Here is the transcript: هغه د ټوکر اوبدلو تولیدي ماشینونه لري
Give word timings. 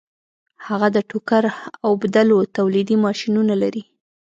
هغه 0.67 0.87
د 0.95 0.97
ټوکر 1.09 1.43
اوبدلو 1.87 2.37
تولیدي 2.57 2.95
ماشینونه 3.05 3.53
لري 3.63 3.83